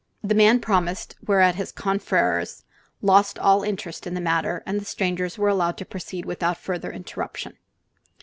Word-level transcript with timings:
The 0.23 0.33
man 0.33 0.59
promised, 0.59 1.15
whereat 1.27 1.53
his 1.53 1.71
confreres 1.71 2.63
lost 3.03 3.37
all 3.37 3.61
interest 3.61 4.07
in 4.07 4.15
the 4.15 4.19
matter 4.19 4.63
and 4.65 4.81
the 4.81 4.85
strangers 4.85 5.37
were 5.37 5.49
allowed 5.49 5.77
to 5.77 5.85
proceed 5.85 6.25
without 6.25 6.57
further 6.57 6.91
interruption. 6.91 7.55